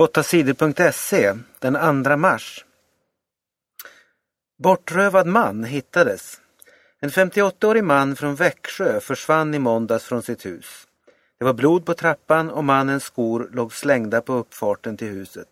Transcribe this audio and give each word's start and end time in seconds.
8sidor.se 0.00 1.34
den 1.58 2.04
2 2.04 2.16
mars. 2.16 2.64
Bortrövad 4.58 5.26
man 5.26 5.64
hittades. 5.64 6.40
En 7.00 7.10
58-årig 7.10 7.84
man 7.84 8.16
från 8.16 8.34
Växjö 8.34 9.00
försvann 9.00 9.54
i 9.54 9.58
måndags 9.58 10.04
från 10.04 10.22
sitt 10.22 10.46
hus. 10.46 10.88
Det 11.38 11.44
var 11.44 11.52
blod 11.52 11.86
på 11.86 11.94
trappan 11.94 12.50
och 12.50 12.64
mannens 12.64 13.04
skor 13.04 13.50
låg 13.52 13.74
slängda 13.74 14.20
på 14.20 14.32
uppfarten 14.32 14.96
till 14.96 15.08
huset. 15.08 15.48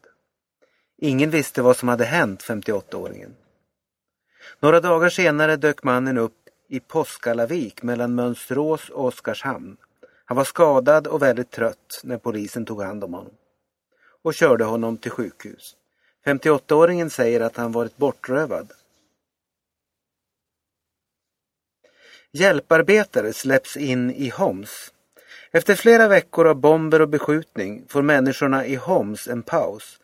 Ingen 0.99 1.31
visste 1.31 1.63
vad 1.63 1.77
som 1.77 1.89
hade 1.89 2.05
hänt 2.05 2.43
58-åringen. 2.43 3.31
Några 4.61 4.81
dagar 4.81 5.09
senare 5.09 5.57
dök 5.57 5.83
mannen 5.83 6.19
upp 6.19 6.39
i 6.69 6.81
Påskallavik 6.81 7.83
mellan 7.83 8.15
Mönsterås 8.15 8.89
och 8.89 9.05
Oskarshamn. 9.05 9.77
Han 10.25 10.37
var 10.37 10.45
skadad 10.45 11.07
och 11.07 11.23
väldigt 11.23 11.51
trött 11.51 12.01
när 12.03 12.19
polisen 12.19 12.65
tog 12.65 12.83
hand 12.83 13.05
om 13.05 13.15
honom 13.15 13.33
och 14.23 14.35
körde 14.35 14.65
honom 14.65 14.97
till 14.97 15.11
sjukhus. 15.11 15.77
58-åringen 16.27 17.09
säger 17.09 17.41
att 17.41 17.57
han 17.57 17.73
varit 17.73 17.97
bortrövad. 17.97 18.73
Hjälparbetare 22.33 23.33
släpps 23.33 23.77
in 23.77 24.11
i 24.11 24.29
Homs. 24.29 24.93
Efter 25.53 25.75
flera 25.75 26.09
veckor 26.09 26.47
av 26.47 26.55
bomber 26.55 27.03
och 27.03 27.09
beskjutning 27.09 27.85
får 27.89 28.03
människorna 28.03 28.67
i 28.67 28.75
Homs 28.75 29.29
en 29.29 29.43
paus. 29.43 30.01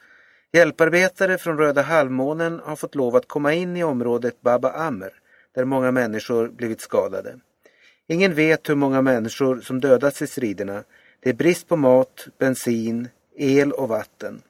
Hjälparbetare 0.53 1.39
från 1.39 1.59
Röda 1.59 1.83
halvmånen 1.83 2.61
har 2.65 2.77
fått 2.77 2.95
lov 2.95 3.17
att 3.17 3.29
komma 3.29 3.53
in 3.53 3.77
i 3.77 3.85
området 3.85 4.41
Baba 4.41 4.71
Amr 4.73 5.13
där 5.55 5.65
många 5.65 5.91
människor 5.91 6.49
blivit 6.49 6.81
skadade. 6.81 7.39
Ingen 8.07 8.35
vet 8.35 8.69
hur 8.69 8.75
många 8.75 9.03
människor 9.03 9.61
som 9.61 9.81
dödats 9.81 10.23
i 10.23 10.27
striderna. 10.27 10.85
Det 11.21 11.31
är 11.31 11.35
brist 11.35 11.69
på 11.69 11.77
mat, 11.77 12.29
bensin, 12.39 13.09
el 13.37 13.73
och 13.73 13.89
vatten. 13.89 14.43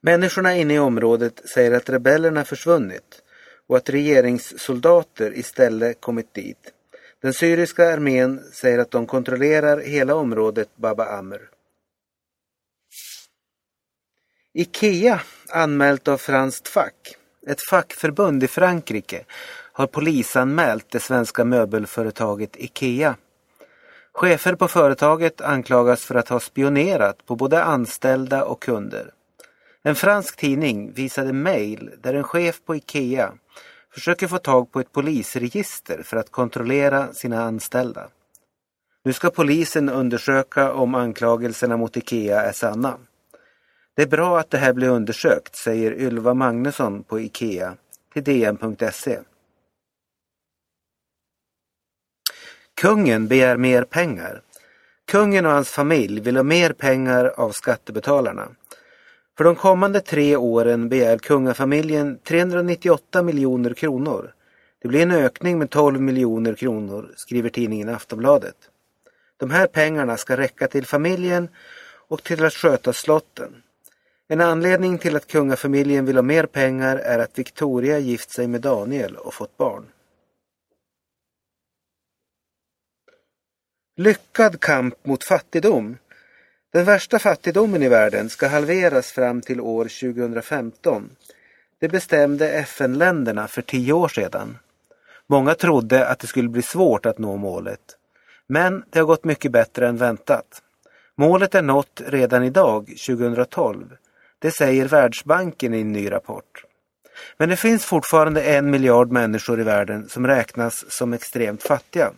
Människorna 0.00 0.56
inne 0.56 0.74
i 0.74 0.78
området 0.78 1.48
säger 1.48 1.72
att 1.72 1.88
rebellerna 1.88 2.44
försvunnit 2.44 3.22
och 3.66 3.76
att 3.76 3.90
regeringssoldater 3.90 5.38
istället 5.38 6.00
kommit 6.00 6.34
dit. 6.34 6.72
Den 7.22 7.32
syriska 7.32 7.92
armén 7.92 8.44
säger 8.52 8.78
att 8.78 8.90
de 8.90 9.06
kontrollerar 9.06 9.78
hela 9.80 10.14
området 10.14 10.68
Baba 10.76 11.04
Amr. 11.04 11.40
Ikea, 14.54 15.20
anmält 15.48 16.08
av 16.08 16.18
Franskt 16.18 16.68
Fack, 16.68 17.16
ett 17.46 17.62
fackförbund 17.70 18.44
i 18.44 18.48
Frankrike, 18.48 19.24
har 19.72 19.86
polisanmält 19.86 20.90
det 20.90 21.00
svenska 21.00 21.44
möbelföretaget 21.44 22.56
Ikea 22.56 23.16
Chefer 24.20 24.54
på 24.54 24.68
företaget 24.68 25.40
anklagas 25.40 26.04
för 26.04 26.14
att 26.14 26.28
ha 26.28 26.40
spionerat 26.40 27.26
på 27.26 27.36
både 27.36 27.64
anställda 27.64 28.44
och 28.44 28.62
kunder. 28.62 29.10
En 29.82 29.94
fransk 29.94 30.36
tidning 30.36 30.92
visade 30.92 31.32
mejl 31.32 31.90
där 32.02 32.14
en 32.14 32.24
chef 32.24 32.60
på 32.66 32.76
Ikea 32.76 33.32
försöker 33.94 34.28
få 34.28 34.38
tag 34.38 34.72
på 34.72 34.80
ett 34.80 34.92
polisregister 34.92 36.02
för 36.02 36.16
att 36.16 36.30
kontrollera 36.30 37.12
sina 37.12 37.42
anställda. 37.42 38.08
Nu 39.04 39.12
ska 39.12 39.30
polisen 39.30 39.88
undersöka 39.88 40.72
om 40.72 40.94
anklagelserna 40.94 41.76
mot 41.76 41.96
Ikea 41.96 42.42
är 42.42 42.52
sanna. 42.52 42.98
Det 43.96 44.02
är 44.02 44.06
bra 44.06 44.38
att 44.38 44.50
det 44.50 44.58
här 44.58 44.72
blir 44.72 44.88
undersökt, 44.88 45.56
säger 45.56 45.92
Ylva 45.92 46.34
Magnusson 46.34 47.02
på 47.02 47.20
Ikea 47.20 47.74
till 48.12 48.24
DN.se. 48.24 49.18
Kungen 52.80 53.28
begär 53.28 53.56
mer 53.56 53.84
pengar. 53.84 54.42
Kungen 55.06 55.46
och 55.46 55.52
hans 55.52 55.70
familj 55.70 56.20
vill 56.20 56.36
ha 56.36 56.42
mer 56.42 56.72
pengar 56.72 57.24
av 57.36 57.50
skattebetalarna. 57.50 58.48
För 59.36 59.44
de 59.44 59.54
kommande 59.56 60.00
tre 60.00 60.36
åren 60.36 60.88
begär 60.88 61.18
kungafamiljen 61.18 62.18
398 62.18 63.22
miljoner 63.22 63.74
kronor. 63.74 64.32
Det 64.82 64.88
blir 64.88 65.02
en 65.02 65.10
ökning 65.10 65.58
med 65.58 65.70
12 65.70 66.00
miljoner 66.00 66.54
kronor, 66.54 67.12
skriver 67.16 67.48
tidningen 67.48 67.88
Aftonbladet. 67.88 68.56
De 69.36 69.50
här 69.50 69.66
pengarna 69.66 70.16
ska 70.16 70.36
räcka 70.36 70.68
till 70.68 70.86
familjen 70.86 71.48
och 72.08 72.22
till 72.22 72.44
att 72.44 72.54
sköta 72.54 72.92
slotten. 72.92 73.62
En 74.28 74.40
anledning 74.40 74.98
till 74.98 75.16
att 75.16 75.26
kungafamiljen 75.26 76.04
vill 76.04 76.16
ha 76.16 76.22
mer 76.22 76.46
pengar 76.46 76.96
är 76.96 77.18
att 77.18 77.38
Victoria 77.38 77.98
gift 77.98 78.30
sig 78.30 78.46
med 78.46 78.60
Daniel 78.60 79.16
och 79.16 79.34
fått 79.34 79.56
barn. 79.56 79.84
Lyckad 84.00 84.60
kamp 84.60 85.06
mot 85.06 85.24
fattigdom. 85.24 85.96
Den 86.72 86.84
värsta 86.84 87.18
fattigdomen 87.18 87.82
i 87.82 87.88
världen 87.88 88.28
ska 88.28 88.48
halveras 88.48 89.12
fram 89.12 89.40
till 89.40 89.60
år 89.60 89.84
2015. 89.84 91.10
Det 91.80 91.88
bestämde 91.88 92.50
FN-länderna 92.50 93.48
för 93.48 93.62
tio 93.62 93.92
år 93.92 94.08
sedan. 94.08 94.58
Många 95.26 95.54
trodde 95.54 96.06
att 96.06 96.18
det 96.18 96.26
skulle 96.26 96.48
bli 96.48 96.62
svårt 96.62 97.06
att 97.06 97.18
nå 97.18 97.36
målet. 97.36 97.80
Men 98.46 98.84
det 98.90 98.98
har 98.98 99.06
gått 99.06 99.24
mycket 99.24 99.52
bättre 99.52 99.88
än 99.88 99.96
väntat. 99.96 100.62
Målet 101.14 101.54
är 101.54 101.62
nått 101.62 102.02
redan 102.06 102.44
idag, 102.44 102.86
2012. 103.06 103.96
Det 104.38 104.50
säger 104.50 104.88
Världsbanken 104.88 105.74
i 105.74 105.80
en 105.80 105.92
ny 105.92 106.10
rapport. 106.10 106.64
Men 107.36 107.48
det 107.48 107.56
finns 107.56 107.84
fortfarande 107.84 108.42
en 108.42 108.70
miljard 108.70 109.10
människor 109.10 109.60
i 109.60 109.64
världen 109.64 110.08
som 110.08 110.26
räknas 110.26 110.84
som 110.92 111.12
extremt 111.12 111.62
fattiga. 111.62 112.12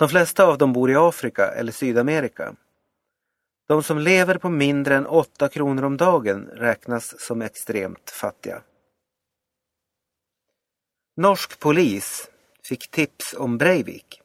De 0.00 0.08
flesta 0.08 0.44
av 0.44 0.58
dem 0.58 0.72
bor 0.72 0.90
i 0.90 0.96
Afrika 0.96 1.46
eller 1.46 1.72
Sydamerika. 1.72 2.54
De 3.68 3.82
som 3.82 3.98
lever 3.98 4.38
på 4.38 4.48
mindre 4.48 4.96
än 4.96 5.06
8 5.06 5.48
kronor 5.48 5.84
om 5.84 5.96
dagen 5.96 6.48
räknas 6.52 7.20
som 7.20 7.42
extremt 7.42 8.10
fattiga. 8.10 8.62
Norsk 11.16 11.58
polis 11.58 12.30
fick 12.68 12.90
tips 12.90 13.34
om 13.38 13.58
Breivik. 13.58 14.20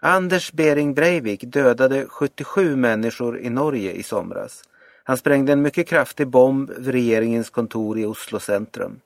Anders 0.00 0.52
Bering 0.52 0.94
Breivik 0.94 1.44
dödade 1.44 2.06
77 2.08 2.76
människor 2.76 3.38
i 3.40 3.50
Norge 3.50 3.92
i 3.92 4.02
somras. 4.02 4.62
Han 5.04 5.16
sprängde 5.16 5.52
en 5.52 5.62
mycket 5.62 5.88
kraftig 5.88 6.28
bomb 6.28 6.70
vid 6.70 6.88
regeringens 6.88 7.50
kontor 7.50 7.98
i 7.98 8.06
Oslo 8.06 8.40
centrum. 8.40 9.00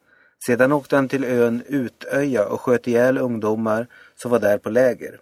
Sedan 0.47 0.73
åkte 0.73 0.97
han 0.97 1.09
till 1.09 1.25
ön 1.25 1.63
Utöja 1.67 2.49
och 2.49 2.61
sköt 2.61 2.89
ihjäl 2.89 3.19
ungdomar 3.19 3.87
som 4.15 4.31
var 4.31 4.39
där 4.39 4.59
på 4.59 4.71
läger. 4.71 5.21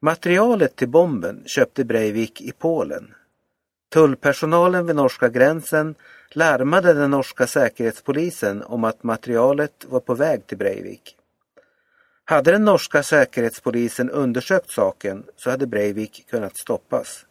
Materialet 0.00 0.76
till 0.76 0.88
bomben 0.88 1.42
köpte 1.46 1.84
Breivik 1.84 2.40
i 2.40 2.52
Polen. 2.52 3.14
Tullpersonalen 3.92 4.86
vid 4.86 4.96
norska 4.96 5.28
gränsen 5.28 5.94
larmade 6.30 6.92
den 6.92 7.10
norska 7.10 7.46
säkerhetspolisen 7.46 8.62
om 8.62 8.84
att 8.84 9.02
materialet 9.02 9.84
var 9.88 10.00
på 10.00 10.14
väg 10.14 10.46
till 10.46 10.58
Breivik. 10.58 11.16
Hade 12.24 12.52
den 12.52 12.64
norska 12.64 13.02
säkerhetspolisen 13.02 14.10
undersökt 14.10 14.70
saken 14.70 15.24
så 15.36 15.50
hade 15.50 15.66
Breivik 15.66 16.26
kunnat 16.30 16.56
stoppas. 16.56 17.26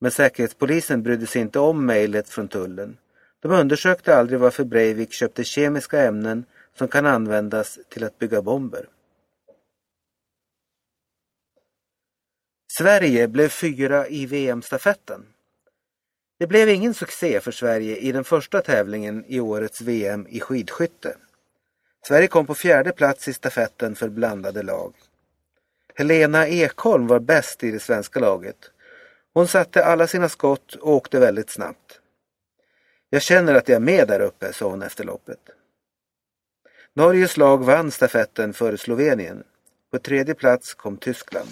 Men 0.00 0.10
säkerhetspolisen 0.10 1.02
brydde 1.02 1.26
sig 1.26 1.42
inte 1.42 1.58
om 1.58 1.86
mejlet 1.86 2.28
från 2.28 2.48
tullen. 2.48 2.96
De 3.42 3.52
undersökte 3.52 4.16
aldrig 4.16 4.40
varför 4.40 4.64
Breivik 4.64 5.12
köpte 5.12 5.44
kemiska 5.44 6.02
ämnen 6.02 6.44
som 6.78 6.88
kan 6.88 7.06
användas 7.06 7.78
till 7.88 8.04
att 8.04 8.18
bygga 8.18 8.42
bomber. 8.42 8.88
Sverige 12.78 13.28
blev 13.28 13.48
fyra 13.48 14.08
i 14.08 14.26
VM-stafetten. 14.26 15.26
Det 16.38 16.46
blev 16.46 16.68
ingen 16.68 16.94
succé 16.94 17.40
för 17.40 17.52
Sverige 17.52 17.96
i 17.96 18.12
den 18.12 18.24
första 18.24 18.60
tävlingen 18.60 19.24
i 19.28 19.40
årets 19.40 19.80
VM 19.80 20.26
i 20.28 20.40
skidskytte. 20.40 21.16
Sverige 22.08 22.28
kom 22.28 22.46
på 22.46 22.54
fjärde 22.54 22.92
plats 22.92 23.28
i 23.28 23.32
stafetten 23.32 23.94
för 23.94 24.08
blandade 24.08 24.62
lag. 24.62 24.94
Helena 25.94 26.48
Ekholm 26.48 27.06
var 27.06 27.20
bäst 27.20 27.64
i 27.64 27.70
det 27.70 27.80
svenska 27.80 28.20
laget. 28.20 28.70
Hon 29.34 29.48
satte 29.48 29.84
alla 29.84 30.06
sina 30.06 30.28
skott 30.28 30.74
och 30.74 30.92
åkte 30.92 31.20
väldigt 31.20 31.50
snabbt. 31.50 32.00
Jag 33.10 33.22
känner 33.22 33.54
att 33.54 33.68
jag 33.68 33.76
är 33.76 33.80
med 33.80 34.08
där 34.08 34.20
uppe, 34.20 34.52
sa 34.52 34.70
hon 34.70 34.82
efter 34.82 35.04
loppet. 35.04 35.50
Norges 36.94 37.36
lag 37.36 37.64
vann 37.64 37.90
stafetten 37.90 38.52
före 38.52 38.78
Slovenien. 38.78 39.44
På 39.90 39.98
tredje 39.98 40.34
plats 40.34 40.74
kom 40.74 40.96
Tyskland. 40.96 41.48